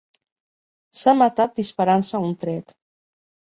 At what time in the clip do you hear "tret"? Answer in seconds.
2.47-2.77